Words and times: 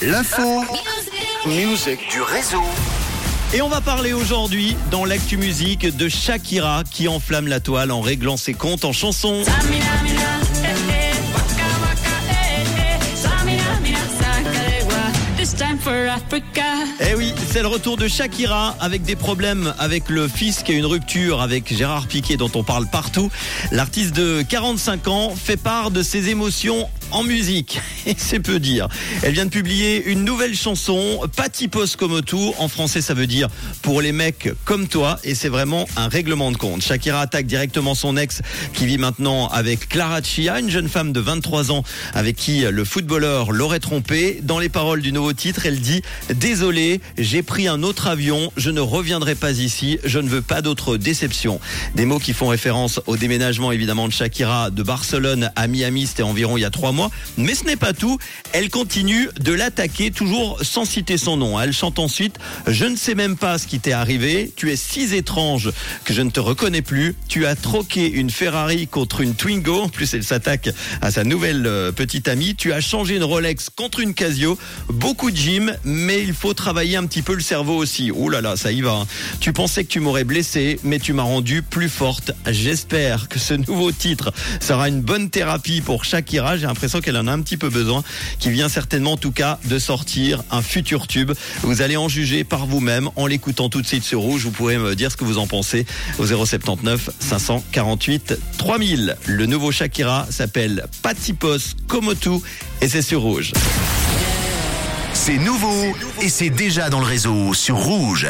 L'info. 0.00 0.64
Musique 1.46 2.08
du 2.10 2.22
réseau. 2.22 2.62
Et 3.52 3.60
on 3.62 3.68
va 3.68 3.80
parler 3.80 4.12
aujourd'hui 4.12 4.76
dans 4.92 5.04
l'actu 5.04 5.36
musique 5.36 5.96
de 5.96 6.08
Shakira 6.08 6.84
qui 6.88 7.08
enflamme 7.08 7.48
la 7.48 7.58
toile 7.58 7.90
en 7.90 8.00
réglant 8.00 8.36
ses 8.36 8.54
comptes 8.54 8.84
en 8.84 8.92
chansons. 8.92 9.42
Eh 17.00 17.14
oui, 17.16 17.34
c'est 17.50 17.62
le 17.62 17.68
retour 17.68 17.96
de 17.96 18.06
Shakira 18.06 18.76
avec 18.78 19.02
des 19.02 19.16
problèmes 19.16 19.74
avec 19.78 20.10
le 20.10 20.28
fils 20.28 20.62
qui 20.62 20.72
a 20.72 20.74
une 20.76 20.86
rupture 20.86 21.40
avec 21.40 21.74
Gérard 21.74 22.06
Piquet 22.06 22.36
dont 22.36 22.50
on 22.54 22.62
parle 22.62 22.86
partout. 22.86 23.30
L'artiste 23.72 24.14
de 24.14 24.42
45 24.42 25.08
ans 25.08 25.34
fait 25.34 25.56
part 25.56 25.90
de 25.90 26.02
ses 26.02 26.28
émotions 26.28 26.88
en 27.12 27.22
musique. 27.22 27.80
Et 28.06 28.14
c'est 28.16 28.40
peu 28.40 28.58
dire. 28.58 28.88
Elle 29.22 29.32
vient 29.32 29.44
de 29.44 29.50
publier 29.50 30.04
une 30.06 30.24
nouvelle 30.24 30.54
chanson, 30.54 31.20
Patipos 31.36 31.96
comme 31.96 32.22
tout. 32.22 32.54
En 32.58 32.68
français, 32.68 33.00
ça 33.00 33.14
veut 33.14 33.26
dire 33.26 33.48
pour 33.82 34.00
les 34.00 34.12
mecs 34.12 34.50
comme 34.64 34.88
toi. 34.88 35.18
Et 35.24 35.34
c'est 35.34 35.48
vraiment 35.48 35.86
un 35.96 36.08
règlement 36.08 36.52
de 36.52 36.56
compte. 36.56 36.82
Shakira 36.82 37.20
attaque 37.20 37.46
directement 37.46 37.94
son 37.94 38.16
ex 38.16 38.42
qui 38.72 38.86
vit 38.86 38.98
maintenant 38.98 39.48
avec 39.48 39.88
Clara 39.88 40.22
Chia, 40.22 40.60
une 40.60 40.70
jeune 40.70 40.88
femme 40.88 41.12
de 41.12 41.20
23 41.20 41.72
ans 41.72 41.82
avec 42.14 42.36
qui 42.36 42.60
le 42.60 42.84
footballeur 42.84 43.52
l'aurait 43.52 43.80
trompé. 43.80 44.40
Dans 44.42 44.58
les 44.58 44.68
paroles 44.68 45.02
du 45.02 45.12
nouveau 45.12 45.32
titre, 45.32 45.66
elle 45.66 45.80
dit 45.80 46.02
Désolé, 46.34 47.00
j'ai 47.16 47.42
pris 47.42 47.68
un 47.68 47.82
autre 47.82 48.06
avion, 48.06 48.52
je 48.56 48.70
ne 48.70 48.80
reviendrai 48.80 49.34
pas 49.34 49.52
ici, 49.52 49.98
je 50.04 50.18
ne 50.18 50.28
veux 50.28 50.42
pas 50.42 50.62
d'autres 50.62 50.96
déceptions. 50.96 51.60
Des 51.94 52.04
mots 52.04 52.18
qui 52.18 52.32
font 52.32 52.48
référence 52.48 53.00
au 53.06 53.16
déménagement 53.16 53.72
évidemment 53.72 54.08
de 54.08 54.12
Shakira 54.12 54.70
de 54.70 54.82
Barcelone 54.82 55.50
à 55.56 55.66
Miami, 55.66 56.06
c'était 56.06 56.22
environ 56.22 56.56
il 56.56 56.60
y 56.62 56.64
a 56.64 56.70
trois 56.70 56.92
mois. 56.92 56.97
Mais 57.36 57.54
ce 57.54 57.64
n'est 57.64 57.76
pas 57.76 57.92
tout. 57.92 58.18
Elle 58.52 58.70
continue 58.70 59.28
de 59.40 59.52
l'attaquer, 59.52 60.10
toujours 60.10 60.58
sans 60.62 60.84
citer 60.84 61.18
son 61.18 61.36
nom. 61.36 61.60
Elle 61.60 61.72
chante 61.72 61.98
ensuite 61.98 62.36
Je 62.66 62.84
ne 62.84 62.96
sais 62.96 63.14
même 63.14 63.36
pas 63.36 63.58
ce 63.58 63.66
qui 63.66 63.80
t'est 63.80 63.92
arrivé. 63.92 64.52
Tu 64.56 64.70
es 64.70 64.76
si 64.76 65.08
étrange 65.14 65.70
que 66.04 66.12
je 66.12 66.22
ne 66.22 66.30
te 66.30 66.40
reconnais 66.40 66.82
plus. 66.82 67.14
Tu 67.28 67.46
as 67.46 67.54
troqué 67.54 68.10
une 68.10 68.30
Ferrari 68.30 68.86
contre 68.86 69.20
une 69.20 69.34
Twingo. 69.34 69.82
En 69.82 69.88
plus, 69.88 70.12
elle 70.14 70.24
s'attaque 70.24 70.70
à 71.00 71.10
sa 71.10 71.24
nouvelle 71.24 71.66
euh, 71.66 71.92
petite 71.92 72.28
amie. 72.28 72.54
Tu 72.54 72.72
as 72.72 72.80
changé 72.80 73.16
une 73.16 73.24
Rolex 73.24 73.70
contre 73.70 74.00
une 74.00 74.14
Casio. 74.14 74.58
Beaucoup 74.88 75.30
de 75.30 75.36
gym, 75.36 75.74
mais 75.84 76.22
il 76.22 76.34
faut 76.34 76.54
travailler 76.54 76.96
un 76.96 77.06
petit 77.06 77.22
peu 77.22 77.34
le 77.34 77.40
cerveau 77.40 77.76
aussi. 77.76 78.10
Ouh 78.10 78.28
là 78.28 78.40
là, 78.40 78.56
ça 78.56 78.72
y 78.72 78.80
va. 78.80 78.92
Hein. 78.92 79.06
Tu 79.40 79.52
pensais 79.52 79.84
que 79.84 79.88
tu 79.88 80.00
m'aurais 80.00 80.24
blessé, 80.24 80.78
mais 80.82 80.98
tu 80.98 81.12
m'as 81.12 81.22
rendu 81.22 81.62
plus 81.62 81.88
forte. 81.88 82.32
J'espère 82.46 83.28
que 83.28 83.38
ce 83.38 83.54
nouveau 83.54 83.92
titre 83.92 84.32
sera 84.60 84.88
une 84.88 85.00
bonne 85.00 85.30
thérapie 85.30 85.80
pour 85.80 86.04
Shakira. 86.04 86.56
J'ai 86.56 86.66
l'impression 86.66 86.87
qu'elle 87.00 87.16
en 87.16 87.26
a 87.26 87.32
un 87.32 87.40
petit 87.40 87.56
peu 87.56 87.68
besoin, 87.68 88.02
qui 88.38 88.50
vient 88.50 88.68
certainement 88.68 89.12
en 89.12 89.16
tout 89.16 89.32
cas 89.32 89.58
de 89.64 89.78
sortir 89.78 90.42
un 90.50 90.62
futur 90.62 91.06
tube. 91.06 91.32
Vous 91.62 91.82
allez 91.82 91.96
en 91.96 92.08
juger 92.08 92.44
par 92.44 92.66
vous-même 92.66 93.10
en 93.16 93.26
l'écoutant 93.26 93.68
tout 93.68 93.82
de 93.82 93.86
suite 93.86 94.04
sur 94.04 94.20
Rouge. 94.20 94.42
Vous 94.44 94.50
pourrez 94.50 94.78
me 94.78 94.94
dire 94.94 95.12
ce 95.12 95.16
que 95.16 95.24
vous 95.24 95.38
en 95.38 95.46
pensez 95.46 95.86
au 96.18 96.26
079 96.26 97.10
548 97.20 98.38
3000. 98.58 99.16
Le 99.26 99.46
nouveau 99.46 99.72
Shakira 99.72 100.26
s'appelle 100.30 100.86
Patipos 101.02 101.74
Komotu 101.86 102.40
et 102.80 102.88
c'est 102.88 103.02
sur 103.02 103.20
Rouge. 103.20 103.52
C'est 105.12 105.38
nouveau 105.38 105.94
et 106.22 106.28
c'est 106.28 106.50
déjà 106.50 106.90
dans 106.90 107.00
le 107.00 107.06
réseau 107.06 107.52
sur 107.54 107.76
Rouge. 107.76 108.28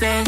say 0.00 0.27